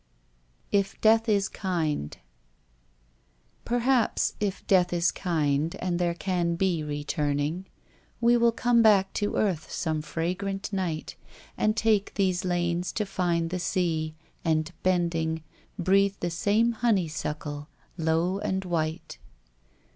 [0.71, 2.17] If Death Is Kind
[3.65, 7.67] Perhaps if Death is kind, and there can be returning,
[8.19, 11.17] We will come back to earth some fragrant night,
[11.55, 15.43] And take these lanes to find the sea, and bending
[15.77, 19.19] Breathe the same honeysuckle, low and white.